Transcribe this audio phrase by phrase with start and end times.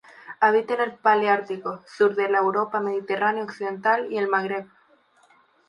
[0.39, 4.67] Habita en el paleártico: sur de la Europa mediterránea occidental y el Magreb.